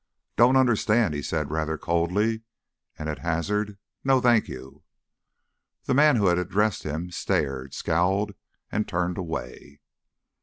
"Don't 0.35 0.55
understand," 0.55 1.13
he 1.13 1.21
said 1.21 1.51
rather 1.51 1.77
coldly, 1.77 2.41
and 2.97 3.07
at 3.07 3.19
hazard, 3.19 3.77
"No, 4.03 4.19
thank 4.19 4.47
you." 4.47 4.81
The 5.83 5.93
man 5.93 6.15
who 6.15 6.25
had 6.25 6.39
addressed 6.39 6.81
him 6.81 7.11
stared, 7.11 7.75
scowled, 7.75 8.33
and 8.71 8.87
turned 8.87 9.19
away. 9.19 9.79